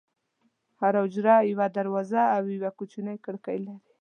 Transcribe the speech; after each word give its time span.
هره 0.81 0.99
حجره 1.05 1.35
یوه 1.51 1.67
دروازه 1.77 2.21
او 2.35 2.43
یوه 2.55 2.69
کوچنۍ 2.79 3.17
کړکۍ 3.25 3.57
لري. 3.65 3.89